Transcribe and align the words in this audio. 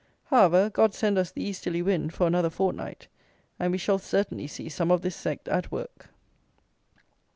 However, 0.31 0.71
GOD 0.71 0.95
send 0.95 1.19
us 1.19 1.29
the 1.31 1.43
easterly 1.43 1.83
wind, 1.83 2.11
for 2.15 2.25
another 2.25 2.49
fortnight, 2.49 3.07
and 3.59 3.71
we 3.71 3.77
shall 3.77 3.99
certainly 3.99 4.47
see 4.47 4.67
some 4.67 4.89
of 4.89 5.03
this 5.03 5.15
sect 5.15 5.47
at 5.47 5.71
work. 5.71 6.09